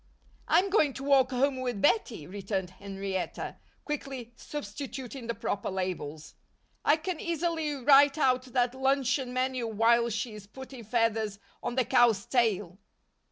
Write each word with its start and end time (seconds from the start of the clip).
"I'm 0.47 0.71
going 0.71 0.93
to 0.93 1.03
walk 1.03 1.29
home 1.29 1.59
with 1.61 1.79
Bettie," 1.79 2.25
returned 2.25 2.71
Henrietta, 2.71 3.57
quickly 3.85 4.33
substituting 4.35 5.27
the 5.27 5.35
proper 5.35 5.69
labels. 5.69 6.33
"I 6.83 6.97
can 6.97 7.19
easily 7.19 7.73
write 7.73 8.17
out 8.17 8.45
that 8.45 8.73
luncheon 8.73 9.31
menu 9.31 9.67
while 9.67 10.09
she's 10.09 10.47
putting 10.47 10.85
feathers 10.85 11.37
on 11.61 11.75
the 11.75 11.85
cow's 11.85 12.25
tail." 12.25 12.79